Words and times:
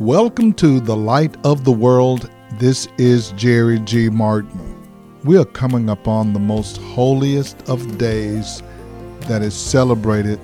Welcome 0.00 0.52
to 0.54 0.78
the 0.78 0.94
Light 0.94 1.34
of 1.42 1.64
the 1.64 1.72
World. 1.72 2.28
This 2.58 2.86
is 2.98 3.30
Jerry 3.32 3.78
G. 3.78 4.10
Martin. 4.10 4.86
We 5.24 5.38
are 5.38 5.46
coming 5.46 5.88
upon 5.88 6.34
the 6.34 6.38
most 6.38 6.76
holiest 6.76 7.66
of 7.66 7.96
days 7.96 8.62
that 9.20 9.40
is 9.40 9.54
celebrated 9.54 10.38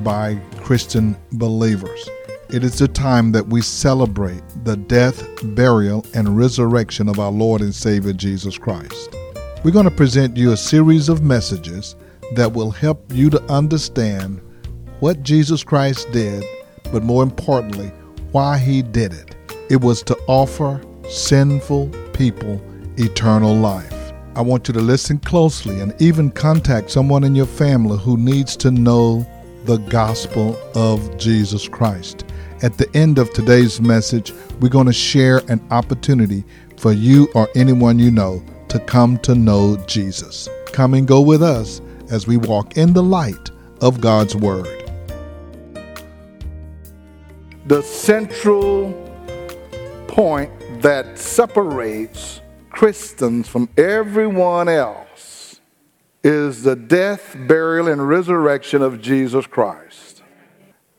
by 0.00 0.40
Christian 0.56 1.16
believers. 1.34 2.10
It 2.50 2.64
is 2.64 2.80
the 2.80 2.88
time 2.88 3.30
that 3.30 3.46
we 3.46 3.62
celebrate 3.62 4.42
the 4.64 4.76
death, 4.76 5.24
burial, 5.54 6.04
and 6.12 6.36
resurrection 6.36 7.08
of 7.08 7.20
our 7.20 7.30
Lord 7.30 7.60
and 7.60 7.72
Savior 7.72 8.12
Jesus 8.12 8.58
Christ. 8.58 9.14
We're 9.62 9.70
going 9.70 9.84
to 9.84 9.92
present 9.92 10.36
you 10.36 10.50
a 10.50 10.56
series 10.56 11.08
of 11.08 11.22
messages 11.22 11.94
that 12.34 12.52
will 12.52 12.72
help 12.72 13.04
you 13.12 13.30
to 13.30 13.42
understand 13.44 14.40
what 14.98 15.22
Jesus 15.22 15.62
Christ 15.62 16.10
did, 16.10 16.44
but 16.90 17.04
more 17.04 17.22
importantly, 17.22 17.92
why 18.36 18.58
he 18.58 18.82
did 18.82 19.14
it. 19.14 19.34
It 19.70 19.80
was 19.80 20.02
to 20.02 20.14
offer 20.26 20.82
sinful 21.08 21.88
people 22.12 22.60
eternal 22.98 23.54
life. 23.54 24.12
I 24.34 24.42
want 24.42 24.68
you 24.68 24.74
to 24.74 24.80
listen 24.80 25.16
closely 25.20 25.80
and 25.80 25.94
even 26.02 26.30
contact 26.30 26.90
someone 26.90 27.24
in 27.24 27.34
your 27.34 27.46
family 27.46 27.96
who 27.96 28.18
needs 28.18 28.54
to 28.58 28.70
know 28.70 29.26
the 29.64 29.78
gospel 29.78 30.54
of 30.74 31.16
Jesus 31.16 31.66
Christ. 31.66 32.26
At 32.62 32.76
the 32.76 32.94
end 32.94 33.16
of 33.16 33.32
today's 33.32 33.80
message, 33.80 34.34
we're 34.60 34.68
going 34.68 34.84
to 34.84 34.92
share 34.92 35.38
an 35.48 35.66
opportunity 35.70 36.44
for 36.76 36.92
you 36.92 37.28
or 37.34 37.48
anyone 37.54 37.98
you 37.98 38.10
know 38.10 38.44
to 38.68 38.78
come 38.80 39.16
to 39.20 39.34
know 39.34 39.78
Jesus. 39.86 40.46
Come 40.72 40.92
and 40.92 41.08
go 41.08 41.22
with 41.22 41.42
us 41.42 41.80
as 42.10 42.26
we 42.26 42.36
walk 42.36 42.76
in 42.76 42.92
the 42.92 43.02
light 43.02 43.50
of 43.80 44.02
God's 44.02 44.36
Word. 44.36 44.75
The 47.66 47.82
central 47.82 48.92
point 50.06 50.52
that 50.82 51.18
separates 51.18 52.40
Christians 52.70 53.48
from 53.48 53.68
everyone 53.76 54.68
else 54.68 55.60
is 56.22 56.62
the 56.62 56.76
death, 56.76 57.34
burial, 57.48 57.88
and 57.88 58.08
resurrection 58.08 58.82
of 58.82 59.02
Jesus 59.02 59.48
Christ. 59.48 60.22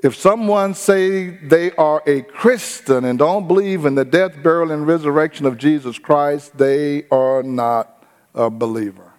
If 0.04 0.18
someone 0.18 0.74
say 0.74 1.30
they 1.30 1.72
are 1.72 2.04
a 2.06 2.24
Christian 2.24 3.06
and 3.06 3.18
don't 3.18 3.48
believe 3.48 3.86
in 3.86 3.96
the 3.96 4.04
death, 4.04 4.44
burial, 4.44 4.72
and 4.72 4.86
resurrection 4.86 5.46
of 5.46 5.58
Jesus 5.58 5.98
Christ, 5.98 6.58
they 6.58 7.08
are 7.10 7.44
not 7.44 8.04
a 8.36 8.50
believer. 8.50 9.14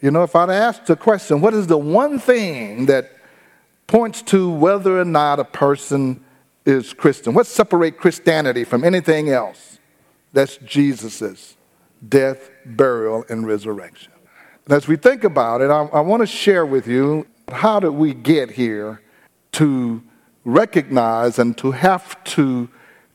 You 0.00 0.12
know, 0.12 0.22
if 0.22 0.36
I'd 0.36 0.48
asked 0.48 0.86
the 0.86 0.94
question, 0.94 1.40
what 1.40 1.54
is 1.54 1.66
the 1.66 1.76
one 1.76 2.20
thing 2.20 2.86
that 2.86 3.10
points 3.88 4.22
to 4.22 4.48
whether 4.48 5.00
or 5.00 5.04
not 5.04 5.40
a 5.40 5.44
person 5.44 6.23
is 6.64 6.92
Christian? 6.92 7.34
What 7.34 7.46
separates 7.46 7.98
Christianity 7.98 8.64
from 8.64 8.84
anything 8.84 9.30
else? 9.30 9.78
That's 10.32 10.56
Jesus's 10.58 11.56
death, 12.06 12.50
burial, 12.64 13.24
and 13.28 13.46
resurrection. 13.46 14.12
And 14.64 14.74
as 14.74 14.88
we 14.88 14.96
think 14.96 15.24
about 15.24 15.60
it, 15.60 15.70
I, 15.70 15.84
I 15.86 16.00
want 16.00 16.22
to 16.22 16.26
share 16.26 16.66
with 16.66 16.86
you 16.86 17.26
how 17.50 17.80
did 17.80 17.90
we 17.90 18.14
get 18.14 18.50
here 18.52 19.00
to 19.52 20.02
recognize 20.44 21.38
and 21.38 21.56
to 21.58 21.70
have 21.72 22.22
to 22.24 22.68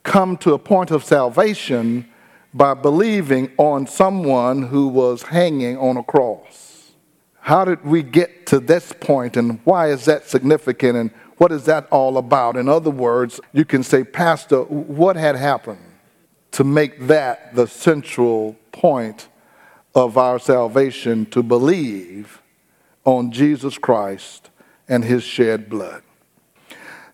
come 0.04 0.38
to 0.38 0.54
a 0.54 0.60
point 0.60 0.92
of 0.92 1.04
salvation 1.04 2.08
by 2.54 2.74
believing 2.74 3.52
on 3.58 3.86
someone 3.86 4.64
who 4.64 4.88
was 4.88 5.24
hanging 5.24 5.78
on 5.78 5.98
a 5.98 6.04
cross. 6.04 6.69
How 7.50 7.66
did 7.66 7.84
we 7.84 8.04
get 8.04 8.46
to 8.46 8.60
this 8.60 8.94
point 8.94 9.36
and 9.36 9.60
why 9.64 9.90
is 9.90 10.06
that 10.06 10.30
significant 10.30 10.96
and 10.96 11.10
what 11.40 11.52
is 11.52 11.66
that 11.66 11.88
all 11.90 12.20
about? 12.20 12.56
In 12.56 12.70
other 12.70 12.92
words, 12.92 13.40
you 13.54 13.66
can 13.66 13.82
say, 13.82 14.04
Pastor, 14.04 14.62
what 14.66 15.16
had 15.16 15.36
happened 15.36 15.82
to 16.52 16.64
make 16.64 17.08
that 17.08 17.56
the 17.56 17.66
central 17.66 18.56
point 18.72 19.30
of 19.96 20.16
our 20.16 20.38
salvation 20.38 21.26
to 21.32 21.42
believe 21.42 22.40
on 23.04 23.32
Jesus 23.32 23.80
Christ 23.80 24.52
and 24.88 25.04
his 25.04 25.24
shed 25.24 25.72
blood. 25.72 26.04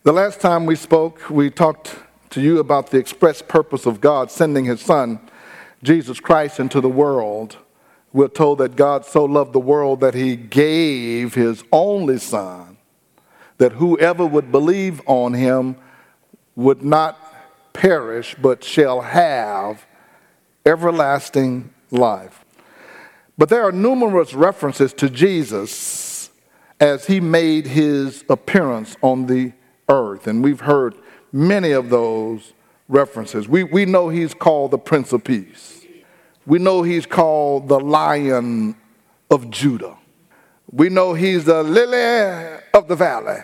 The 0.03 0.12
last 0.12 0.41
time 0.41 0.66
we 0.66 0.75
spoke, 0.75 1.29
we 1.29 1.50
talked 1.50 1.96
to 2.31 2.41
you 2.41 2.59
about 2.59 2.91
the 2.91 2.97
express 2.97 3.41
purpose 3.41 3.85
of 3.85 4.02
God 4.02 4.29
sending 4.29 4.66
his 4.66 4.81
son, 4.81 5.22
Jesus 5.81 6.19
Christ, 6.19 6.59
into 6.59 6.81
the 6.81 6.90
world. 6.90 7.56
We're 8.16 8.30
told 8.30 8.59
that 8.59 8.78
God 8.78 9.06
so 9.06 9.26
loved 9.26 9.52
the 9.52 9.59
world 9.59 10.00
that 10.00 10.14
he 10.14 10.38
gave 10.38 11.34
his 11.34 11.66
only 11.70 12.18
son, 12.18 12.78
that 13.58 13.74
whoever 13.74 14.26
would 14.26 14.53
believe 14.53 15.02
on 15.06 15.34
him 15.34 15.76
would 16.56 16.81
not 16.81 17.20
perish, 17.74 18.34
but 18.42 18.64
shall 18.64 19.02
have 19.02 19.86
everlasting 20.66 21.74
life. 21.92 22.46
But 23.38 23.50
there 23.50 23.64
are 23.64 23.74
numerous 23.74 24.34
references 24.34 24.94
to 24.94 25.09
Jesus 25.09 26.30
as 26.80 27.08
he 27.08 27.20
made 27.20 27.68
his 27.68 28.24
appearance 28.30 28.96
on 29.02 29.26
the 29.26 29.52
earth, 29.90 30.26
and 30.26 30.42
we've 30.42 30.62
heard 30.62 30.96
many 31.34 31.74
of 31.74 31.90
those 31.90 32.53
references. 32.88 33.50
We, 33.50 33.66
we 33.66 33.84
know 33.86 34.08
he's 34.08 34.34
called 34.34 34.72
the 34.72 34.78
Prince 34.78 35.12
of 35.12 35.26
Peace, 35.26 35.75
we 36.45 36.59
know 36.59 36.83
he's 36.83 37.06
called 37.06 37.67
the 37.67 37.79
Lion 37.79 38.75
of 39.29 39.50
Judah, 39.50 39.97
we 40.72 40.89
know 40.89 41.13
he's 41.13 41.45
the 41.45 41.63
lily 41.63 42.59
of 42.73 42.88
the 42.88 42.95
valley. 42.95 43.41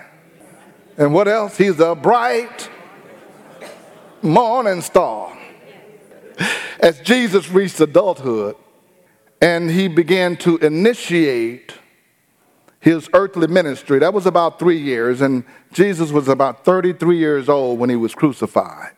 And 0.97 1.13
what 1.13 1.28
else? 1.28 1.57
He's 1.57 1.78
the 1.78 1.95
bright 1.95 2.69
morning 4.22 4.81
star. 4.81 5.35
As 6.79 7.00
Jesus 7.00 7.50
reached 7.50 7.79
adulthood 7.79 8.56
and 9.41 9.69
he 9.69 9.88
began 9.88 10.35
to 10.38 10.57
initiate 10.57 11.73
his 12.79 13.09
earthly 13.13 13.47
ministry, 13.47 14.00
that 14.00 14.13
was 14.13 14.25
about 14.25 14.59
three 14.59 14.79
years, 14.79 15.22
and 15.22 15.44
Jesus 15.72 16.11
was 16.11 16.28
about 16.28 16.66
33 16.66 17.17
years 17.17 17.47
old 17.47 17.79
when 17.79 17.90
he 17.90 17.95
was 17.95 18.13
crucified. 18.13 18.91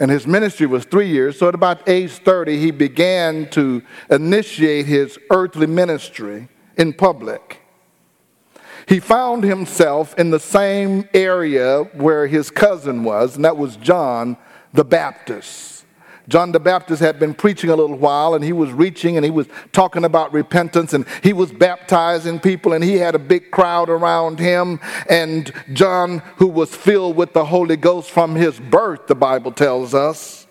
And 0.00 0.10
his 0.10 0.26
ministry 0.26 0.66
was 0.66 0.86
three 0.86 1.08
years, 1.08 1.38
so 1.38 1.48
at 1.48 1.54
about 1.54 1.86
age 1.86 2.12
30, 2.12 2.58
he 2.58 2.70
began 2.70 3.50
to 3.50 3.82
initiate 4.10 4.86
his 4.86 5.18
earthly 5.30 5.66
ministry 5.66 6.48
in 6.78 6.94
public. 6.94 7.60
He 8.88 8.98
found 8.98 9.44
himself 9.44 10.18
in 10.18 10.30
the 10.30 10.40
same 10.40 11.06
area 11.12 11.82
where 11.92 12.26
his 12.26 12.50
cousin 12.50 13.04
was, 13.04 13.36
and 13.36 13.44
that 13.44 13.58
was 13.58 13.76
John 13.76 14.38
the 14.72 14.84
Baptist. 14.84 15.79
John 16.30 16.52
the 16.52 16.60
Baptist 16.60 17.02
had 17.02 17.18
been 17.18 17.34
preaching 17.34 17.70
a 17.70 17.76
little 17.76 17.96
while 17.96 18.34
and 18.34 18.44
he 18.44 18.52
was 18.52 18.70
reaching 18.70 19.16
and 19.16 19.24
he 19.24 19.32
was 19.32 19.48
talking 19.72 20.04
about 20.04 20.32
repentance 20.32 20.94
and 20.94 21.04
he 21.24 21.32
was 21.32 21.50
baptizing 21.50 22.38
people 22.38 22.72
and 22.72 22.84
he 22.84 22.98
had 22.98 23.16
a 23.16 23.18
big 23.18 23.50
crowd 23.50 23.90
around 23.90 24.38
him. 24.38 24.78
And 25.08 25.52
John, 25.72 26.20
who 26.36 26.46
was 26.46 26.72
filled 26.72 27.16
with 27.16 27.32
the 27.32 27.44
Holy 27.46 27.76
Ghost 27.76 28.12
from 28.12 28.36
his 28.36 28.60
birth, 28.60 29.08
the 29.08 29.16
Bible 29.16 29.50
tells 29.50 29.92
us, 29.92 30.46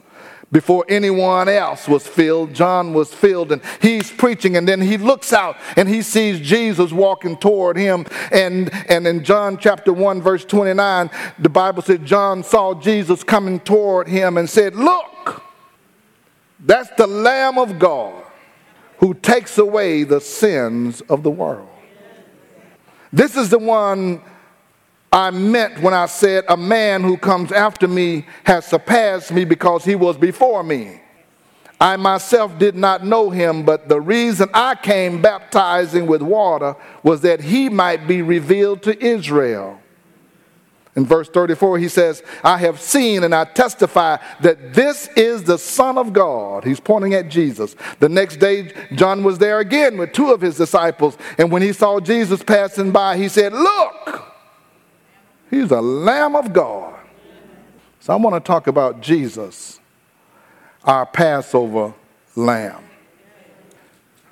before 0.51 0.83
anyone 0.89 1.47
else 1.47 1.87
was 1.87 2.07
filled. 2.07 2.55
John 2.55 2.93
was 2.93 3.13
filled 3.13 3.51
and 3.51 3.61
he's 3.81 4.11
preaching 4.11 4.57
and 4.57 4.67
then 4.67 4.81
he 4.81 4.97
looks 4.97 5.31
out 5.31 5.57
and 5.75 5.87
he 5.87 6.01
sees 6.01 6.39
Jesus 6.39 6.91
walking 6.91 7.37
toward 7.37 7.77
him. 7.77 8.05
And, 8.31 8.71
and 8.89 9.05
in 9.05 9.23
John 9.23 9.57
chapter 9.59 9.93
1 9.93 10.21
verse 10.21 10.45
29, 10.45 11.11
the 11.37 11.49
Bible 11.49 11.83
said 11.83 12.05
John 12.05 12.43
saw 12.43 12.73
Jesus 12.73 13.23
coming 13.23 13.59
toward 13.59 14.07
him 14.07 14.37
and 14.37 14.49
said, 14.49 14.75
look, 14.75 15.05
that's 16.59 16.89
the 16.91 17.07
Lamb 17.07 17.57
of 17.57 17.79
God 17.79 18.23
who 18.99 19.13
takes 19.13 19.57
away 19.57 20.03
the 20.03 20.19
sins 20.19 21.01
of 21.01 21.23
the 21.23 21.31
world. 21.31 21.69
This 23.11 23.35
is 23.37 23.49
the 23.49 23.59
one 23.59 24.21
I 25.11 25.31
meant 25.31 25.81
when 25.81 25.93
I 25.93 26.05
said, 26.05 26.43
A 26.47 26.57
man 26.57 27.01
who 27.01 27.17
comes 27.17 27.51
after 27.51 27.87
me 27.87 28.25
has 28.43 28.65
surpassed 28.65 29.31
me 29.31 29.45
because 29.45 29.83
he 29.83 29.95
was 29.95 30.17
before 30.17 30.63
me. 30.63 31.01
I 31.81 31.95
myself 31.95 32.59
did 32.59 32.75
not 32.75 33.05
know 33.05 33.29
him, 33.29 33.63
but 33.63 33.87
the 33.87 34.01
reason 34.01 34.49
I 34.53 34.75
came 34.75 35.21
baptizing 35.21 36.07
with 36.07 36.21
water 36.21 36.75
was 37.03 37.21
that 37.21 37.39
he 37.39 37.69
might 37.69 38.05
be 38.05 38.21
revealed 38.21 38.83
to 38.83 39.03
Israel. 39.03 39.78
In 40.99 41.05
verse 41.05 41.29
34, 41.29 41.77
he 41.77 41.87
says, 41.87 42.21
I 42.43 42.57
have 42.57 42.81
seen 42.81 43.23
and 43.23 43.33
I 43.33 43.45
testify 43.45 44.17
that 44.41 44.73
this 44.73 45.07
is 45.15 45.45
the 45.45 45.57
Son 45.57 45.97
of 45.97 46.11
God. 46.11 46.65
He's 46.65 46.81
pointing 46.81 47.13
at 47.13 47.29
Jesus. 47.29 47.73
The 47.99 48.09
next 48.09 48.35
day, 48.35 48.73
John 48.95 49.23
was 49.23 49.37
there 49.37 49.59
again 49.59 49.97
with 49.97 50.11
two 50.11 50.33
of 50.33 50.41
his 50.41 50.57
disciples. 50.57 51.17
And 51.37 51.53
when 51.53 51.61
he 51.61 51.71
saw 51.71 52.01
Jesus 52.01 52.43
passing 52.43 52.91
by, 52.91 53.15
he 53.15 53.29
said, 53.29 53.53
Look, 53.53 54.25
He's 55.49 55.71
a 55.71 55.79
Lamb 55.79 56.35
of 56.35 56.51
God. 56.51 56.99
So 58.01 58.11
I 58.11 58.17
want 58.17 58.35
to 58.35 58.45
talk 58.45 58.67
about 58.67 58.99
Jesus, 58.99 59.79
our 60.83 61.05
Passover 61.05 61.93
Lamb. 62.35 62.83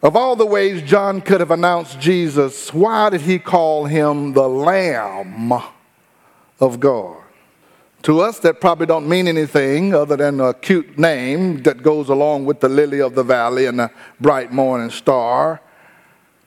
Of 0.03 0.17
all 0.17 0.35
the 0.35 0.45
ways 0.45 0.81
John 0.81 1.21
could 1.21 1.39
have 1.39 1.51
announced 1.51 2.01
Jesus, 2.01 2.73
why 2.73 3.09
did 3.09 3.21
he 3.21 3.39
call 3.39 3.85
him 3.85 4.33
the 4.33 4.49
Lamb 4.49 5.63
of 6.59 6.80
God? 6.80 7.18
To 8.04 8.21
us, 8.21 8.39
that 8.39 8.62
probably 8.62 8.86
don't 8.86 9.09
mean 9.09 9.27
anything 9.27 9.94
other 9.94 10.15
than 10.15 10.39
a 10.39 10.54
cute 10.54 10.98
name 10.98 11.63
that 11.63 11.81
goes 11.81 12.09
along 12.09 12.45
with 12.45 12.59
the 12.59 12.69
lily 12.69 13.01
of 13.01 13.15
the 13.15 13.24
valley 13.24 13.65
and 13.65 13.80
the 13.80 13.92
bright 14.21 14.54
morning 14.54 14.92
star. 14.92 15.62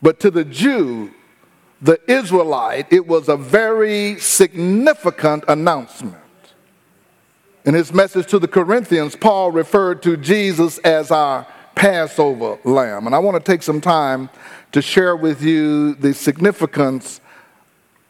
But 0.00 0.20
to 0.20 0.30
the 0.30 0.44
Jew, 0.44 1.12
the 1.82 2.00
Israelite, 2.10 2.92
it 2.92 3.06
was 3.06 3.28
a 3.28 3.36
very 3.36 4.18
significant 4.20 5.44
announcement. 5.48 6.16
In 7.64 7.74
his 7.74 7.92
message 7.92 8.26
to 8.28 8.38
the 8.38 8.48
Corinthians, 8.48 9.16
Paul 9.16 9.50
referred 9.50 10.02
to 10.04 10.16
Jesus 10.16 10.78
as 10.78 11.10
our 11.10 11.46
Passover 11.74 12.58
lamb. 12.64 13.06
And 13.06 13.14
I 13.14 13.18
want 13.18 13.36
to 13.36 13.52
take 13.52 13.62
some 13.62 13.80
time 13.80 14.30
to 14.72 14.80
share 14.80 15.16
with 15.16 15.42
you 15.42 15.94
the 15.94 16.14
significance 16.14 17.20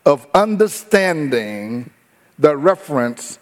of 0.05 0.27
understanding 0.35 1.91
the 2.39 2.57
reference 2.57 3.39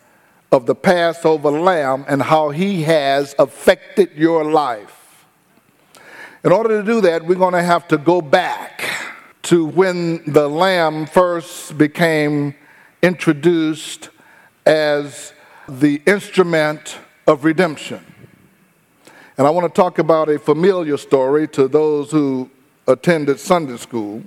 of 0.50 0.66
the 0.66 0.74
Passover 0.74 1.50
lamb 1.50 2.04
and 2.08 2.22
how 2.22 2.50
he 2.50 2.82
has 2.82 3.34
affected 3.38 4.12
your 4.14 4.44
life. 4.44 5.26
In 6.44 6.52
order 6.52 6.80
to 6.80 6.86
do 6.86 7.00
that, 7.02 7.24
we're 7.26 7.34
going 7.34 7.54
to 7.54 7.62
have 7.62 7.86
to 7.88 7.98
go 7.98 8.20
back 8.20 8.84
to 9.42 9.66
when 9.66 10.22
the 10.30 10.48
lamb 10.48 11.06
first 11.06 11.76
became 11.76 12.54
introduced 13.02 14.10
as 14.66 15.32
the 15.68 16.02
instrument 16.06 16.98
of 17.26 17.44
redemption. 17.44 18.04
And 19.36 19.46
I 19.46 19.50
want 19.50 19.72
to 19.72 19.80
talk 19.80 19.98
about 19.98 20.28
a 20.28 20.38
familiar 20.38 20.96
story 20.96 21.46
to 21.48 21.68
those 21.68 22.10
who 22.10 22.50
attended 22.86 23.38
Sunday 23.38 23.76
school. 23.76 24.22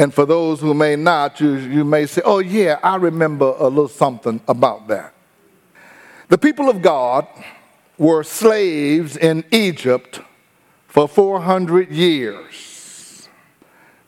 And 0.00 0.14
for 0.14 0.24
those 0.24 0.62
who 0.62 0.72
may 0.72 0.96
not, 0.96 1.42
you, 1.42 1.56
you 1.56 1.84
may 1.84 2.06
say, 2.06 2.22
oh, 2.24 2.38
yeah, 2.38 2.78
I 2.82 2.96
remember 2.96 3.54
a 3.58 3.68
little 3.68 3.86
something 3.86 4.40
about 4.48 4.88
that. 4.88 5.12
The 6.30 6.38
people 6.38 6.70
of 6.70 6.80
God 6.80 7.26
were 7.98 8.24
slaves 8.24 9.18
in 9.18 9.44
Egypt 9.50 10.22
for 10.88 11.06
400 11.06 11.90
years. 11.90 13.28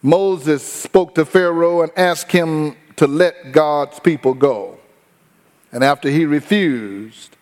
Moses 0.01 0.63
spoke 0.63 1.15
to 1.17 1.27
Pharaoh 1.27 1.83
and 1.83 1.93
asked 1.95 2.33
him 2.33 2.75
to 2.97 3.07
let 3.07 3.53
God's 3.53 4.01
people 4.01 4.33
go. 4.33 4.79
And 5.73 5.85
after 5.85 6.09
he 6.09 6.25
refused, 6.25 7.37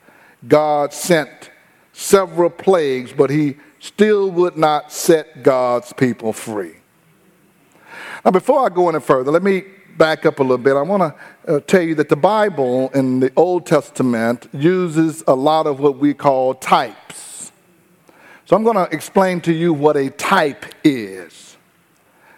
God 0.48 0.92
sent 0.92 1.52
several 1.92 2.50
plagues, 2.50 3.12
but 3.12 3.30
he 3.30 3.58
still 3.78 4.28
would 4.32 4.56
not 4.56 4.90
set 4.90 5.44
God's 5.44 5.92
people 5.92 6.32
free. 6.32 6.79
Now, 8.24 8.30
before 8.30 8.66
I 8.66 8.68
go 8.68 8.88
any 8.88 9.00
further, 9.00 9.30
let 9.30 9.42
me 9.42 9.64
back 9.96 10.26
up 10.26 10.38
a 10.40 10.42
little 10.42 10.58
bit. 10.58 10.76
I 10.76 10.82
want 10.82 11.14
to 11.46 11.56
uh, 11.56 11.60
tell 11.60 11.82
you 11.82 11.94
that 11.96 12.08
the 12.08 12.16
Bible 12.16 12.90
in 12.90 13.20
the 13.20 13.32
Old 13.36 13.66
Testament 13.66 14.48
uses 14.52 15.22
a 15.26 15.34
lot 15.34 15.66
of 15.66 15.80
what 15.80 15.98
we 15.98 16.12
call 16.14 16.54
types. 16.54 17.52
So 18.44 18.56
I'm 18.56 18.64
going 18.64 18.76
to 18.76 18.88
explain 18.94 19.40
to 19.42 19.52
you 19.52 19.72
what 19.72 19.96
a 19.96 20.10
type 20.10 20.66
is, 20.84 21.56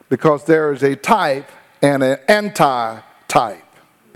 because 0.08 0.44
there 0.44 0.72
is 0.72 0.82
a 0.82 0.94
type 0.94 1.50
and 1.80 2.02
an 2.02 2.18
anti 2.28 3.00
type. 3.28 3.64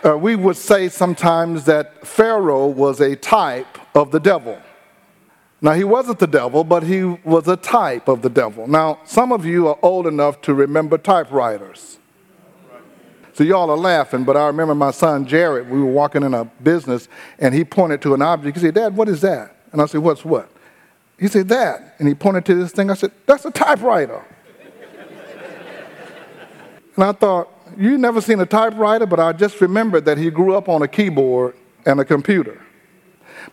Uh, 0.05 0.17
we 0.17 0.37
would 0.37 0.57
say 0.57 0.89
sometimes 0.89 1.65
that 1.65 2.07
Pharaoh 2.07 2.67
was 2.67 3.01
a 3.01 3.17
type 3.17 3.79
of 3.97 4.11
the 4.13 4.21
devil. 4.21 4.61
Now, 5.67 5.73
he 5.73 5.83
wasn't 5.83 6.21
the 6.21 6.29
devil, 6.29 6.63
but 6.63 6.85
he 6.85 7.03
was 7.03 7.49
a 7.49 7.57
type 7.57 8.07
of 8.07 8.23
the 8.23 8.31
devil. 8.31 8.69
Now, 8.69 9.01
some 9.03 9.33
of 9.33 9.45
you 9.45 9.67
are 9.67 9.77
old 9.83 10.07
enough 10.07 10.41
to 10.43 10.55
remember 10.55 10.97
typewriters. 10.97 11.99
So, 13.33 13.43
y'all 13.43 13.69
are 13.71 13.77
laughing, 13.77 14.23
but 14.23 14.37
I 14.37 14.47
remember 14.47 14.77
my 14.77 14.93
son 14.93 15.27
Jared, 15.27 15.69
we 15.69 15.81
were 15.81 15.91
walking 15.91 16.23
in 16.23 16.35
a 16.35 16.45
business, 16.45 17.09
and 17.41 17.53
he 17.53 17.65
pointed 17.65 18.01
to 18.03 18.15
an 18.15 18.23
object. 18.23 18.59
He 18.59 18.63
said, 18.63 18.75
Dad, 18.75 18.97
what 18.97 19.09
is 19.09 19.21
that? 19.23 19.57
And 19.73 19.83
I 19.83 19.87
said, 19.87 20.03
What's 20.03 20.25
what? 20.25 20.49
He 21.19 21.27
said, 21.27 21.49
That. 21.49 21.97
And 21.99 22.07
he 22.07 22.15
pointed 22.15 22.45
to 22.45 22.55
this 22.55 22.71
thing. 22.71 22.89
I 22.89 22.95
said, 22.95 23.11
That's 23.27 23.45
a 23.45 23.51
typewriter. 23.51 24.25
and 26.95 27.05
I 27.05 27.11
thought, 27.11 27.53
you 27.77 27.99
never 27.99 28.21
seen 28.21 28.39
a 28.39 28.47
typewriter, 28.47 29.07
but 29.07 29.19
I 29.19 29.33
just 29.33 29.61
remembered 29.61 30.05
that 30.05 30.17
he 30.17 30.31
grew 30.31 30.55
up 30.55 30.69
on 30.69 30.83
a 30.83 30.89
keyboard 30.89 31.57
and 31.85 31.99
a 31.99 32.05
computer. 32.05 32.63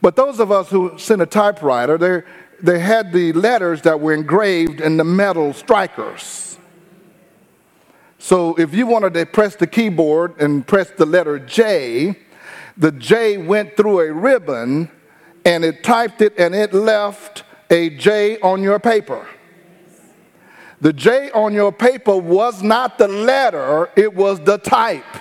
But 0.02 0.16
those 0.16 0.40
of 0.40 0.52
us 0.52 0.70
who 0.70 0.98
sent 0.98 1.22
a 1.22 1.26
typewriter, 1.26 1.98
they, 1.98 2.24
they 2.62 2.80
had 2.80 3.12
the 3.14 3.34
letters 3.34 3.82
that 3.84 4.00
were 4.00 4.14
engraved 4.14 4.82
in 4.82 4.98
the 4.98 5.04
metal 5.04 5.54
strikers. 5.54 6.58
So 8.18 8.56
if 8.56 8.74
you 8.74 8.88
wanted 8.88 9.14
to 9.16 9.26
press 9.26 9.56
the 9.56 9.68
keyboard 9.68 10.40
and 10.40 10.66
press 10.66 10.90
the 10.92 11.06
letter 11.06 11.40
J, 11.40 12.18
the 12.78 12.92
J 12.92 13.38
went 13.38 13.76
through 13.76 14.00
a 14.00 14.14
ribbon 14.14 14.90
and 15.46 15.66
it 15.66 15.84
typed 15.84 16.22
it 16.22 16.34
and 16.38 16.56
it 16.56 16.74
left 16.74 17.44
a 17.70 17.90
J 17.90 18.40
on 18.40 18.64
your 18.64 18.80
paper. 18.80 19.28
The 20.80 20.94
J 20.94 21.32
on 21.32 21.54
your 21.54 21.72
paper 21.72 22.16
was 22.18 22.64
not 22.64 22.98
the 22.98 23.08
letter, 23.08 23.90
it 23.96 24.14
was 24.14 24.40
the 24.40 24.58
type. 24.58 25.13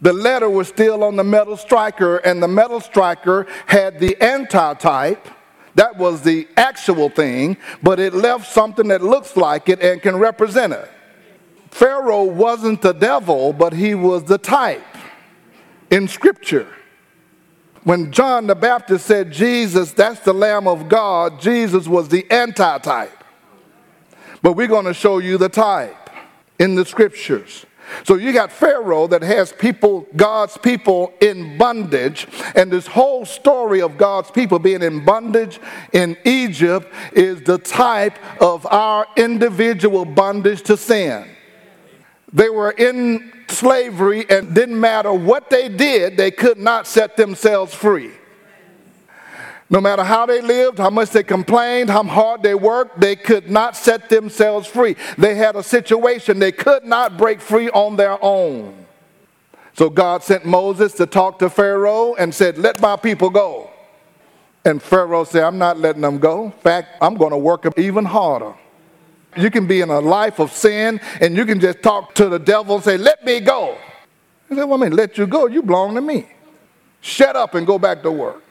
The 0.00 0.12
letter 0.12 0.48
was 0.48 0.68
still 0.68 1.04
on 1.04 1.16
the 1.16 1.24
metal 1.24 1.56
striker, 1.56 2.16
and 2.18 2.42
the 2.42 2.48
metal 2.48 2.80
striker 2.80 3.46
had 3.66 3.98
the 4.00 4.20
anti 4.22 4.74
type. 4.74 5.28
That 5.74 5.96
was 5.96 6.22
the 6.22 6.48
actual 6.56 7.10
thing, 7.10 7.56
but 7.82 8.00
it 8.00 8.12
left 8.14 8.50
something 8.50 8.88
that 8.88 9.02
looks 9.02 9.36
like 9.36 9.68
it 9.68 9.80
and 9.80 10.02
can 10.02 10.16
represent 10.16 10.72
it. 10.72 10.90
Pharaoh 11.70 12.24
wasn't 12.24 12.82
the 12.82 12.92
devil, 12.92 13.52
but 13.52 13.72
he 13.72 13.94
was 13.94 14.24
the 14.24 14.38
type 14.38 14.82
in 15.90 16.08
Scripture. 16.08 16.66
When 17.84 18.12
John 18.12 18.46
the 18.46 18.54
Baptist 18.54 19.06
said, 19.06 19.32
Jesus, 19.32 19.92
that's 19.92 20.20
the 20.20 20.34
Lamb 20.34 20.68
of 20.68 20.88
God, 20.88 21.40
Jesus 21.40 21.88
was 21.88 22.08
the 22.08 22.30
anti 22.30 22.78
type. 22.78 23.24
But 24.42 24.54
we're 24.54 24.66
going 24.66 24.86
to 24.86 24.94
show 24.94 25.18
you 25.18 25.38
the 25.38 25.48
type 25.48 26.10
in 26.58 26.74
the 26.74 26.84
scriptures. 26.84 27.64
So 28.04 28.16
you 28.16 28.32
got 28.32 28.52
Pharaoh 28.52 29.06
that 29.08 29.22
has 29.22 29.52
people, 29.52 30.06
God's 30.16 30.56
people 30.56 31.12
in 31.20 31.58
bondage, 31.58 32.26
and 32.54 32.70
this 32.70 32.86
whole 32.86 33.24
story 33.24 33.80
of 33.80 33.96
God's 33.96 34.30
people 34.30 34.58
being 34.58 34.82
in 34.82 35.04
bondage 35.04 35.60
in 35.92 36.16
Egypt 36.24 36.92
is 37.12 37.42
the 37.42 37.58
type 37.58 38.18
of 38.40 38.66
our 38.66 39.06
individual 39.16 40.04
bondage 40.04 40.62
to 40.62 40.76
sin. 40.76 41.28
They 42.32 42.48
were 42.48 42.70
in 42.70 43.32
slavery 43.48 44.24
and 44.30 44.54
didn't 44.54 44.78
matter 44.78 45.12
what 45.12 45.50
they 45.50 45.68
did, 45.68 46.16
they 46.16 46.30
could 46.30 46.58
not 46.58 46.86
set 46.86 47.16
themselves 47.16 47.74
free. 47.74 48.12
No 49.72 49.80
matter 49.80 50.02
how 50.02 50.26
they 50.26 50.42
lived, 50.42 50.78
how 50.78 50.90
much 50.90 51.10
they 51.10 51.22
complained, 51.22 51.90
how 51.90 52.02
hard 52.02 52.42
they 52.42 52.56
worked, 52.56 53.00
they 53.00 53.14
could 53.14 53.48
not 53.48 53.76
set 53.76 54.08
themselves 54.08 54.66
free. 54.66 54.96
They 55.16 55.36
had 55.36 55.54
a 55.54 55.62
situation 55.62 56.40
they 56.40 56.50
could 56.50 56.84
not 56.84 57.16
break 57.16 57.40
free 57.40 57.70
on 57.70 57.94
their 57.94 58.22
own. 58.22 58.86
So 59.74 59.88
God 59.88 60.24
sent 60.24 60.44
Moses 60.44 60.94
to 60.94 61.06
talk 61.06 61.38
to 61.38 61.48
Pharaoh 61.48 62.14
and 62.16 62.34
said, 62.34 62.58
Let 62.58 62.80
my 62.80 62.96
people 62.96 63.30
go. 63.30 63.70
And 64.64 64.82
Pharaoh 64.82 65.22
said, 65.22 65.44
I'm 65.44 65.56
not 65.56 65.78
letting 65.78 66.02
them 66.02 66.18
go. 66.18 66.46
In 66.46 66.52
fact, 66.52 66.96
I'm 67.00 67.14
going 67.14 67.30
to 67.30 67.38
work 67.38 67.62
them 67.62 67.72
even 67.76 68.04
harder. 68.04 68.52
You 69.36 69.50
can 69.50 69.68
be 69.68 69.80
in 69.80 69.88
a 69.88 70.00
life 70.00 70.40
of 70.40 70.52
sin 70.52 71.00
and 71.20 71.36
you 71.36 71.46
can 71.46 71.60
just 71.60 71.80
talk 71.80 72.14
to 72.16 72.28
the 72.28 72.40
devil 72.40 72.74
and 72.74 72.84
say, 72.84 72.96
Let 72.96 73.24
me 73.24 73.38
go. 73.38 73.78
He 74.48 74.56
said, 74.56 74.64
Well, 74.64 74.82
I 74.82 74.88
mean, 74.88 74.96
let 74.96 75.16
you 75.16 75.28
go. 75.28 75.46
You 75.46 75.62
belong 75.62 75.94
to 75.94 76.00
me. 76.00 76.28
Shut 77.00 77.36
up 77.36 77.54
and 77.54 77.64
go 77.64 77.78
back 77.78 78.02
to 78.02 78.10
work. 78.10 78.42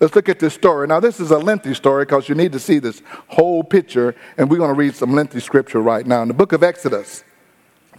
Let's 0.00 0.14
look 0.14 0.28
at 0.28 0.38
this 0.38 0.54
story. 0.54 0.86
Now, 0.86 1.00
this 1.00 1.18
is 1.18 1.32
a 1.32 1.38
lengthy 1.38 1.74
story 1.74 2.04
because 2.04 2.28
you 2.28 2.34
need 2.34 2.52
to 2.52 2.60
see 2.60 2.78
this 2.78 3.02
whole 3.26 3.64
picture, 3.64 4.14
and 4.36 4.48
we're 4.48 4.58
going 4.58 4.70
to 4.70 4.78
read 4.78 4.94
some 4.94 5.12
lengthy 5.12 5.40
scripture 5.40 5.80
right 5.80 6.06
now. 6.06 6.22
In 6.22 6.28
the 6.28 6.34
book 6.34 6.52
of 6.52 6.62
Exodus, 6.62 7.24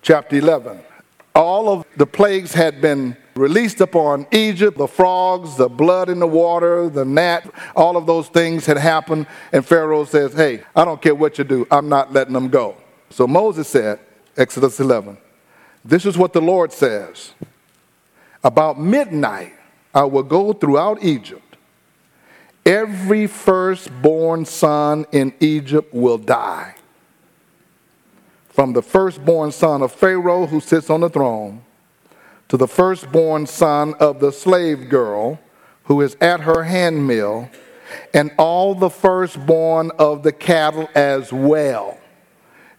chapter 0.01 0.37
11, 0.37 0.79
all 1.35 1.69
of 1.69 1.85
the 1.97 2.05
plagues 2.05 2.53
had 2.53 2.79
been 2.79 3.17
released 3.35 3.81
upon 3.81 4.27
Egypt 4.31 4.77
the 4.77 4.87
frogs, 4.87 5.57
the 5.57 5.67
blood 5.67 6.09
in 6.09 6.19
the 6.19 6.27
water, 6.27 6.89
the 6.89 7.05
gnat, 7.05 7.49
all 7.75 7.97
of 7.97 8.05
those 8.05 8.27
things 8.29 8.65
had 8.65 8.77
happened. 8.77 9.27
And 9.51 9.65
Pharaoh 9.65 10.05
says, 10.05 10.33
Hey, 10.33 10.63
I 10.75 10.85
don't 10.85 11.01
care 11.01 11.15
what 11.15 11.37
you 11.37 11.43
do, 11.43 11.67
I'm 11.69 11.89
not 11.89 12.13
letting 12.13 12.33
them 12.33 12.49
go. 12.49 12.77
So 13.09 13.27
Moses 13.27 13.67
said, 13.67 13.99
Exodus 14.37 14.79
11, 14.79 15.17
this 15.83 16.05
is 16.05 16.17
what 16.17 16.31
the 16.31 16.41
Lord 16.41 16.71
says 16.71 17.33
About 18.43 18.79
midnight, 18.79 19.53
I 19.93 20.03
will 20.03 20.23
go 20.23 20.53
throughout 20.53 21.03
Egypt 21.03 21.48
every 22.69 23.25
firstborn 23.25 24.45
son 24.45 25.03
in 25.11 25.33
Egypt 25.39 25.91
will 25.91 26.19
die. 26.19 26.75
From 28.49 28.73
the 28.73 28.83
firstborn 28.83 29.51
son 29.51 29.81
of 29.81 29.91
Pharaoh 29.91 30.45
who 30.45 30.59
sits 30.59 30.91
on 30.91 31.01
the 31.01 31.09
throne 31.09 31.63
to 32.47 32.57
the 32.57 32.67
firstborn 32.67 33.47
son 33.47 33.95
of 33.95 34.19
the 34.19 34.31
slave 34.31 34.87
girl 34.87 35.39
who 35.85 36.01
is 36.01 36.15
at 36.21 36.41
her 36.41 36.63
handmill, 36.63 37.49
and 38.13 38.29
all 38.37 38.75
the 38.75 38.91
firstborn 38.91 39.89
of 39.97 40.21
the 40.21 40.31
cattle 40.31 40.87
as 40.93 41.33
well. 41.33 41.97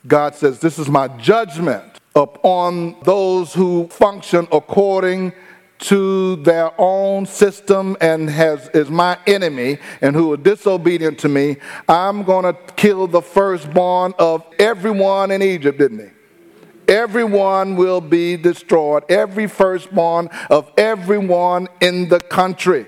God 0.07 0.37
says, 0.37 0.61
This 0.61 0.79
is 0.79 0.89
my 0.89 1.09
judgment 1.19 1.99
upon 2.15 2.95
those 3.03 3.53
who 3.53 3.89
function 3.89 4.47
according 4.53 5.33
to 5.81 6.37
their 6.37 6.73
own 6.79 7.27
system 7.27 7.97
and 8.01 8.29
has, 8.29 8.69
is 8.69 8.91
my 8.91 9.19
enemy 9.27 9.79
and 10.01 10.15
who 10.15 10.33
are 10.33 10.37
disobedient 10.37 11.19
to 11.21 11.29
me, 11.29 11.57
I'm 11.89 12.23
going 12.23 12.45
to 12.45 12.59
kill 12.75 13.07
the 13.07 13.23
firstborn 13.23 14.15
of 14.19 14.45
everyone 14.59 15.31
in 15.31 15.43
Egypt, 15.43 15.79
didn't 15.79 15.99
he? 16.01 16.93
Everyone 16.93 17.77
will 17.77 18.01
be 18.01 18.37
destroyed, 18.37 19.05
every 19.09 19.47
firstborn 19.47 20.29
of 20.51 20.71
everyone 20.77 21.69
in 21.81 22.09
the 22.09 22.21
country. 22.21 22.87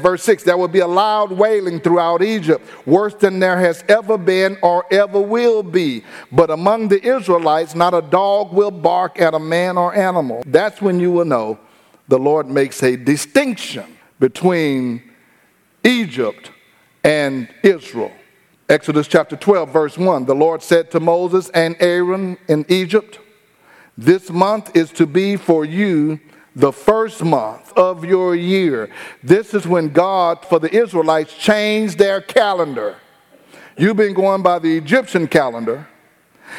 Verse 0.00 0.24
6 0.24 0.42
There 0.42 0.56
will 0.56 0.68
be 0.68 0.80
a 0.80 0.86
loud 0.86 1.30
wailing 1.30 1.80
throughout 1.80 2.22
Egypt, 2.22 2.66
worse 2.86 3.14
than 3.14 3.38
there 3.38 3.58
has 3.58 3.84
ever 3.88 4.18
been 4.18 4.58
or 4.62 4.84
ever 4.92 5.20
will 5.20 5.62
be. 5.62 6.02
But 6.32 6.50
among 6.50 6.88
the 6.88 7.00
Israelites, 7.06 7.74
not 7.74 7.94
a 7.94 8.02
dog 8.02 8.52
will 8.52 8.70
bark 8.70 9.20
at 9.20 9.34
a 9.34 9.38
man 9.38 9.78
or 9.78 9.94
animal. 9.94 10.42
That's 10.46 10.82
when 10.82 10.98
you 10.98 11.12
will 11.12 11.24
know 11.24 11.58
the 12.10 12.18
Lord 12.18 12.48
makes 12.48 12.82
a 12.82 12.96
distinction 12.96 13.96
between 14.18 15.00
Egypt 15.84 16.50
and 17.04 17.48
Israel. 17.62 18.12
Exodus 18.68 19.06
chapter 19.06 19.36
12, 19.36 19.72
verse 19.72 19.96
1 19.96 20.26
The 20.26 20.34
Lord 20.34 20.60
said 20.60 20.90
to 20.90 21.00
Moses 21.00 21.50
and 21.50 21.76
Aaron 21.78 22.36
in 22.48 22.66
Egypt, 22.68 23.20
This 23.96 24.28
month 24.28 24.76
is 24.76 24.90
to 24.92 25.06
be 25.06 25.36
for 25.36 25.64
you 25.64 26.18
the 26.56 26.72
first 26.72 27.22
month 27.22 27.72
of 27.76 28.04
your 28.04 28.34
year. 28.34 28.90
This 29.22 29.54
is 29.54 29.64
when 29.64 29.90
God, 29.90 30.44
for 30.44 30.58
the 30.58 30.74
Israelites, 30.74 31.32
changed 31.34 31.96
their 31.96 32.20
calendar. 32.20 32.96
You've 33.78 33.96
been 33.96 34.14
going 34.14 34.42
by 34.42 34.58
the 34.58 34.76
Egyptian 34.76 35.28
calendar, 35.28 35.86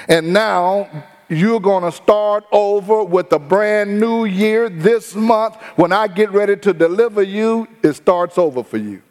and 0.08 0.32
now 0.32 1.04
you're 1.32 1.62
going 1.62 1.84
to 1.84 1.94
start 1.94 2.44
over 2.52 3.06
with 3.06 3.32
a 3.32 3.40
brand 3.40 4.02
new 4.02 4.26
year 4.26 4.68
this 4.68 5.16
month. 5.16 5.56
When 5.78 5.94
I 5.94 6.08
get 6.08 6.30
ready 6.32 6.58
to 6.58 6.74
deliver 6.74 7.24
you, 7.24 7.70
it 7.82 7.94
starts 7.94 8.38
over 8.38 8.66
for 8.66 8.76
you. 8.76 9.02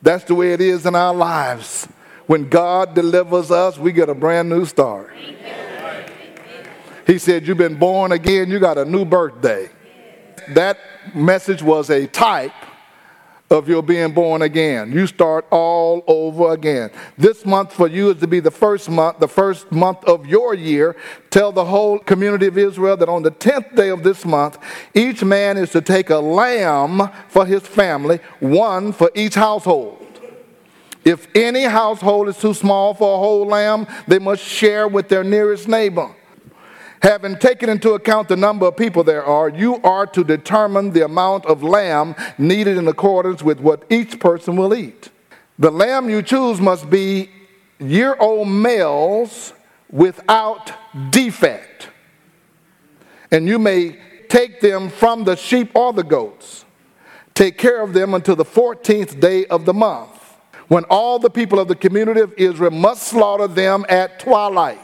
That's 0.00 0.24
the 0.24 0.34
way 0.34 0.54
it 0.54 0.62
is 0.62 0.86
in 0.86 0.94
our 0.94 1.14
lives. 1.14 1.86
When 2.26 2.48
God 2.48 2.94
delivers 2.94 3.50
us, 3.50 3.76
we 3.76 3.92
get 3.92 4.08
a 4.08 4.14
brand 4.14 4.48
new 4.48 4.64
start. 4.64 5.12
He 7.06 7.18
said, 7.18 7.46
You've 7.46 7.58
been 7.58 7.78
born 7.78 8.12
again, 8.12 8.48
you 8.48 8.58
got 8.58 8.78
a 8.78 8.86
new 8.86 9.04
birthday. 9.04 9.68
That 10.48 10.78
message 11.14 11.62
was 11.62 11.90
a 11.90 12.06
type 12.06 12.52
of 13.50 13.68
your 13.68 13.82
being 13.82 14.12
born 14.12 14.42
again. 14.42 14.92
You 14.92 15.08
start 15.08 15.44
all 15.50 16.04
over 16.06 16.52
again. 16.52 16.90
This 17.18 17.44
month 17.44 17.72
for 17.72 17.88
you 17.88 18.10
is 18.10 18.18
to 18.18 18.28
be 18.28 18.38
the 18.38 18.50
first 18.50 18.88
month, 18.88 19.18
the 19.18 19.26
first 19.26 19.72
month 19.72 20.04
of 20.04 20.24
your 20.24 20.54
year. 20.54 20.96
Tell 21.30 21.50
the 21.50 21.64
whole 21.64 21.98
community 21.98 22.46
of 22.46 22.56
Israel 22.56 22.96
that 22.96 23.08
on 23.08 23.24
the 23.24 23.32
10th 23.32 23.74
day 23.74 23.88
of 23.88 24.04
this 24.04 24.24
month, 24.24 24.56
each 24.94 25.24
man 25.24 25.56
is 25.56 25.70
to 25.70 25.80
take 25.80 26.10
a 26.10 26.18
lamb 26.18 27.10
for 27.28 27.44
his 27.44 27.62
family, 27.62 28.20
one 28.38 28.92
for 28.92 29.10
each 29.16 29.34
household. 29.34 30.06
If 31.04 31.26
any 31.34 31.64
household 31.64 32.28
is 32.28 32.36
too 32.36 32.54
small 32.54 32.94
for 32.94 33.16
a 33.16 33.18
whole 33.18 33.46
lamb, 33.46 33.86
they 34.06 34.20
must 34.20 34.44
share 34.44 34.86
with 34.86 35.08
their 35.08 35.24
nearest 35.24 35.66
neighbor. 35.66 36.14
Having 37.02 37.38
taken 37.38 37.70
into 37.70 37.92
account 37.92 38.28
the 38.28 38.36
number 38.36 38.66
of 38.66 38.76
people 38.76 39.02
there 39.02 39.24
are, 39.24 39.48
you 39.48 39.76
are 39.82 40.06
to 40.08 40.22
determine 40.22 40.90
the 40.90 41.04
amount 41.04 41.46
of 41.46 41.62
lamb 41.62 42.14
needed 42.36 42.76
in 42.76 42.86
accordance 42.88 43.42
with 43.42 43.58
what 43.58 43.84
each 43.88 44.20
person 44.20 44.54
will 44.56 44.74
eat. 44.74 45.08
The 45.58 45.70
lamb 45.70 46.10
you 46.10 46.22
choose 46.22 46.60
must 46.60 46.90
be 46.90 47.30
year 47.78 48.16
old 48.20 48.48
males 48.48 49.54
without 49.90 50.72
defect. 51.10 51.88
And 53.30 53.46
you 53.46 53.58
may 53.58 53.98
take 54.28 54.60
them 54.60 54.90
from 54.90 55.24
the 55.24 55.36
sheep 55.36 55.70
or 55.74 55.94
the 55.94 56.04
goats. 56.04 56.66
Take 57.32 57.56
care 57.56 57.80
of 57.80 57.94
them 57.94 58.12
until 58.12 58.36
the 58.36 58.44
14th 58.44 59.18
day 59.20 59.46
of 59.46 59.64
the 59.64 59.72
month, 59.72 60.36
when 60.68 60.84
all 60.84 61.18
the 61.18 61.30
people 61.30 61.58
of 61.58 61.68
the 61.68 61.74
community 61.74 62.20
of 62.20 62.34
Israel 62.36 62.70
must 62.70 63.04
slaughter 63.04 63.48
them 63.48 63.86
at 63.88 64.20
twilight. 64.20 64.78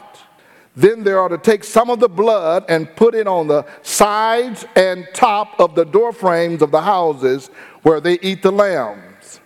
Then 0.77 1.03
they 1.03 1.11
are 1.11 1.27
to 1.27 1.39
take 1.39 1.63
some 1.63 1.89
of 1.89 1.99
the 1.99 2.07
blood 2.07 2.63
and 2.69 2.95
put 2.95 3.15
it 3.15 3.25
on 3.25 3.47
the 3.47 3.65
sides 3.81 4.63
and 4.75 5.07
top 5.11 5.59
of 5.59 5.73
the 5.73 5.83
door 5.83 6.13
frames 6.13 6.61
of 6.61 6.69
the 6.69 6.83
houses 6.83 7.47
where 7.81 7.99
they 7.99 8.19
eat 8.19 8.43
the 8.43 8.51
lambs. 8.51 9.39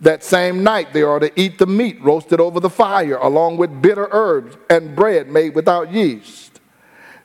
That 0.00 0.24
same 0.24 0.64
night 0.64 0.94
they 0.94 1.02
are 1.02 1.20
to 1.20 1.30
eat 1.38 1.58
the 1.58 1.66
meat 1.66 2.02
roasted 2.02 2.40
over 2.40 2.60
the 2.60 2.70
fire, 2.70 3.16
along 3.16 3.58
with 3.58 3.82
bitter 3.82 4.08
herbs 4.10 4.56
and 4.70 4.96
bread 4.96 5.28
made 5.28 5.54
without 5.54 5.92
yeast. 5.92 6.60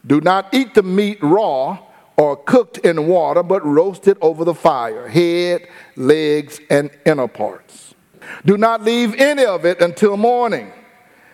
Do 0.05 0.19
not 0.19 0.53
eat 0.53 0.73
the 0.73 0.83
meat 0.83 1.19
raw 1.21 1.79
or 2.17 2.35
cooked 2.35 2.79
in 2.79 3.07
water, 3.07 3.41
but 3.41 3.65
roasted 3.65 4.17
over 4.19 4.43
the 4.43 4.53
fire, 4.53 5.07
head, 5.07 5.65
legs, 5.95 6.59
and 6.69 6.89
inner 7.05 7.29
parts. 7.29 7.95
Do 8.43 8.57
not 8.57 8.83
leave 8.83 9.15
any 9.15 9.45
of 9.45 9.65
it 9.65 9.81
until 9.81 10.17
morning. 10.17 10.73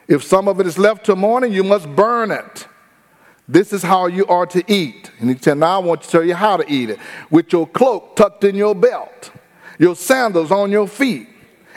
If 0.08 0.24
some 0.24 0.48
of 0.48 0.60
it 0.60 0.68
is 0.68 0.78
left 0.78 1.06
till 1.06 1.16
morning, 1.16 1.52
you 1.52 1.64
must 1.64 1.88
burn 1.96 2.32
it. 2.32 2.68
This 3.48 3.74
is 3.74 3.84
how 3.84 4.08
you 4.08 4.26
are 4.28 4.46
to 4.48 4.64
eat. 4.72 5.12
And 5.20 5.30
he 5.30 5.38
said, 5.38 5.58
Now 5.58 5.80
I 5.80 5.84
want 5.84 6.02
to 6.04 6.10
tell 6.10 6.24
you 6.24 6.36
how 6.36 6.58
to 6.58 6.72
eat 6.72 6.90
it. 6.90 7.00
With 7.30 7.52
your 7.54 7.68
cloak 7.68 8.16
tucked 8.16 8.44
in 8.44 8.56
your 8.56 8.74
belt, 8.74 9.32
your 9.78 9.96
sandals 9.96 10.52
on 10.52 10.72
your 10.72 10.88
feet, 10.88 11.30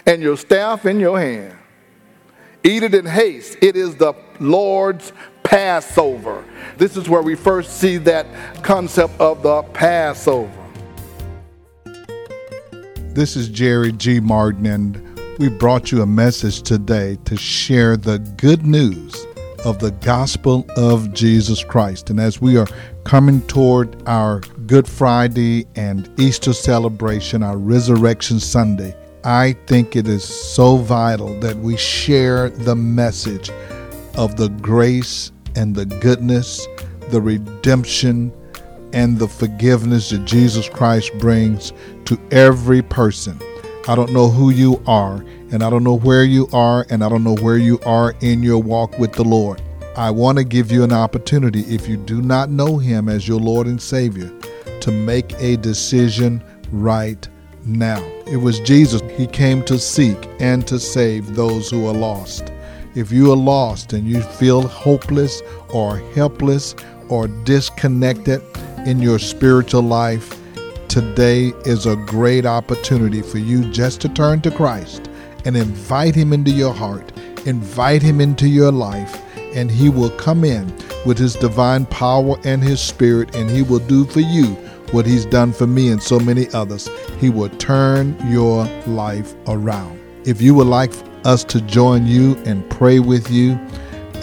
and 0.07 0.23
your 0.23 0.37
staff 0.37 0.87
in 0.87 0.99
your 0.99 1.19
hand. 1.21 1.57
Eat 2.65 2.83
it 2.83 2.95
in 2.95 3.07
haste. 3.07 3.57
It 3.63 3.77
is 3.77 3.97
the 3.97 4.15
Lord's 4.41 5.13
Passover. 5.43 6.45
This 6.77 6.97
is 6.97 7.09
where 7.09 7.23
we 7.23 7.35
first 7.35 7.79
see 7.79 7.97
that 7.99 8.27
concept 8.63 9.19
of 9.21 9.43
the 9.43 9.63
Passover. 9.63 10.53
This 13.15 13.37
is 13.37 13.49
Jerry 13.49 13.93
G. 13.93 14.21
Martin, 14.21 14.67
and 14.67 15.08
we 15.39 15.49
brought 15.49 15.93
you 15.93 16.03
a 16.03 16.07
message 16.07 16.63
today 16.63 17.17
to 17.25 17.37
share 17.37 17.97
the 17.97 18.19
good 18.37 18.67
news 18.67 19.25
of 19.65 19.79
the 19.79 19.93
gospel 20.01 20.67
of 20.77 21.13
Jesus 21.15 21.63
Christ. 21.63 22.11
And 22.11 22.19
as 22.19 22.41
we 22.41 22.57
are 22.57 22.67
coming 23.05 23.41
toward 23.43 23.97
our 24.09 24.41
Good 24.67 24.89
Friday 24.89 25.67
and 25.77 26.11
Easter 26.19 26.53
celebration, 26.53 27.45
our 27.45 27.57
Resurrection 27.57 28.41
Sunday, 28.41 28.97
I 29.23 29.53
think 29.67 29.95
it 29.95 30.09
is 30.09 30.25
so 30.25 30.79
vital 30.79 31.39
that 31.39 31.57
we 31.59 31.77
share 31.77 32.51
the 32.51 32.75
message 32.75 33.51
of 34.17 34.37
the 34.37 34.49
grace 34.61 35.31
and 35.55 35.73
the 35.73 35.87
goodness, 35.87 36.67
the 37.11 37.21
redemption, 37.21 38.33
and 38.93 39.19
the 39.19 39.29
forgiveness 39.29 40.11
that 40.11 40.25
Jesus 40.25 40.69
Christ 40.69 41.13
brings 41.19 41.73
to 42.07 42.19
every 42.33 42.83
person. 42.83 43.39
I 43.89 43.95
don't 43.95 44.13
know 44.13 44.29
who 44.29 44.51
you 44.51 44.83
are, 44.87 45.25
and 45.51 45.63
I 45.63 45.71
don't 45.71 45.83
know 45.83 45.97
where 45.97 46.23
you 46.23 46.47
are, 46.53 46.85
and 46.91 47.03
I 47.03 47.09
don't 47.09 47.25
know 47.25 47.37
where 47.37 47.57
you 47.57 47.81
are 47.87 48.15
in 48.21 48.43
your 48.43 48.59
walk 48.59 48.99
with 48.99 49.15
the 49.15 49.25
Lord. 49.25 49.63
I 49.97 50.11
want 50.11 50.37
to 50.37 50.45
give 50.45 50.71
you 50.71 50.85
an 50.85 50.93
opportunity, 50.93 51.63
if 51.63 51.89
you 51.89 51.97
do 51.97 52.21
not 52.21 52.51
know 52.51 52.77
Him 52.77 53.09
as 53.09 53.27
your 53.27 53.41
Lord 53.41 53.67
and 53.67 53.81
Savior, 53.81 54.31
to 54.81 54.93
make 54.93 55.33
a 55.41 55.57
decision 55.57 56.45
right 56.71 57.27
now. 57.65 58.05
It 58.27 58.37
was 58.37 58.61
Jesus. 58.61 59.01
He 59.17 59.27
came 59.27 59.65
to 59.65 59.79
seek 59.79 60.19
and 60.39 60.67
to 60.67 60.79
save 60.79 61.35
those 61.35 61.71
who 61.71 61.87
are 61.87 61.95
lost. 61.95 62.53
If 62.95 63.11
you 63.11 63.33
are 63.33 63.37
lost 63.39 63.95
and 63.95 64.07
you 64.07 64.21
feel 64.21 64.69
hopeless 64.69 65.41
or 65.71 65.97
helpless 66.13 66.75
or 67.09 67.27
disconnected 67.27 68.43
in 68.85 69.01
your 69.01 69.19
spiritual 69.19 69.81
life, 69.81 70.39
today 70.89 71.53
is 71.65 71.87
a 71.87 71.97
great 71.97 72.47
opportunity 72.47 73.21
for 73.21 73.39
you 73.39 73.71
just 73.71 74.01
to 74.01 74.09
turn 74.09 74.41
to 74.41 74.51
Christ 74.51 75.09
and 75.45 75.57
invite 75.57 76.15
Him 76.15 76.33
into 76.33 76.51
your 76.51 76.73
heart, 76.73 77.13
invite 77.47 78.03
Him 78.03 78.21
into 78.21 78.49
your 78.49 78.73
life, 78.73 79.23
and 79.55 79.71
He 79.71 79.91
will 79.91 80.11
come 80.11 80.45
in 80.45 80.73
with 81.05 81.19
His 81.19 81.37
divine 81.37 81.85
power 81.87 82.37
and 82.45 82.63
His 82.63 82.81
Spirit, 82.81 83.37
and 83.37 83.51
He 83.51 83.63
will 83.63 83.81
do 83.81 84.05
for 84.07 84.21
you 84.21 84.47
what 84.91 85.05
He's 85.05 85.27
done 85.27 85.53
for 85.53 85.67
me 85.67 85.91
and 85.91 86.03
so 86.03 86.19
many 86.19 86.49
others. 86.55 86.89
He 87.21 87.29
will 87.29 87.51
turn 87.51 88.17
your 88.31 88.65
life 88.87 89.35
around. 89.47 90.01
If 90.25 90.41
you 90.41 90.55
would 90.55 90.67
like 90.67 90.93
us 91.25 91.45
to 91.45 91.61
join 91.61 92.07
you 92.07 92.37
and 92.47 92.69
pray 92.71 92.99
with 92.99 93.31
you 93.31 93.53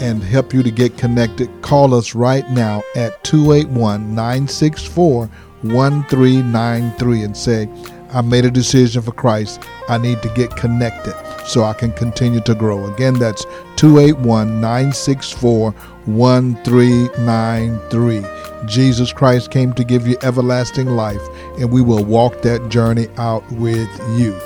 and 0.00 0.22
help 0.22 0.52
you 0.52 0.62
to 0.62 0.70
get 0.70 0.98
connected, 0.98 1.50
call 1.62 1.94
us 1.94 2.14
right 2.14 2.48
now 2.50 2.82
at 2.96 3.22
281 3.24 4.14
964 4.14 5.30
1393 5.72 7.22
and 7.22 7.36
say, 7.36 7.68
I 8.10 8.22
made 8.22 8.44
a 8.44 8.50
decision 8.50 9.02
for 9.02 9.12
Christ. 9.12 9.62
I 9.88 9.98
need 9.98 10.20
to 10.22 10.28
get 10.30 10.56
connected 10.56 11.14
so 11.46 11.62
I 11.64 11.74
can 11.74 11.92
continue 11.92 12.40
to 12.40 12.54
grow. 12.54 12.92
Again, 12.92 13.14
that's 13.14 13.44
281 13.76 14.60
964 14.60 15.72
1393. 16.06 18.24
Jesus 18.66 19.12
Christ 19.12 19.50
came 19.50 19.72
to 19.74 19.84
give 19.84 20.06
you 20.06 20.16
everlasting 20.22 20.86
life, 20.86 21.20
and 21.58 21.70
we 21.70 21.82
will 21.82 22.04
walk 22.04 22.40
that 22.42 22.68
journey 22.68 23.08
out 23.16 23.44
with 23.52 23.88
you. 24.16 24.38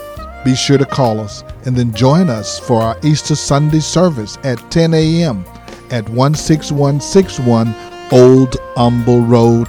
Be 0.44 0.54
sure 0.54 0.78
to 0.78 0.86
call 0.86 1.20
us 1.20 1.44
and 1.66 1.76
then 1.76 1.92
join 1.92 2.30
us 2.30 2.58
for 2.58 2.80
our 2.80 2.96
Easter 3.02 3.36
Sunday 3.36 3.80
service 3.80 4.38
at 4.42 4.58
10 4.70 4.94
a.m. 4.94 5.44
at 5.90 6.08
16161 6.08 7.74
Old 8.12 8.56
Humble 8.74 9.20
Road 9.20 9.68